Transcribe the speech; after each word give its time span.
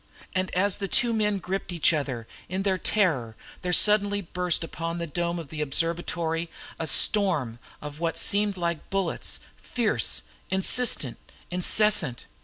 And 0.33 0.49
as 0.55 0.77
the 0.77 0.87
two 0.87 1.13
men 1.13 1.37
gripped 1.37 1.71
each 1.71 1.93
other 1.93 2.27
in 2.49 2.63
their 2.63 2.79
terror 2.79 3.35
there 3.61 3.71
suddenly 3.71 4.19
burst 4.19 4.63
upon 4.63 4.97
the 4.97 5.05
dome 5.05 5.37
of 5.37 5.49
the 5.49 5.61
observatory 5.61 6.49
a 6.79 6.87
storm 6.87 7.59
of 7.83 7.99
what 7.99 8.17
seemed 8.17 8.55
to 8.55 8.67
be 8.67 8.79
bullets 8.89 9.39
fierce, 9.57 10.23
insistent, 10.49 11.19
incessant. 11.51 12.25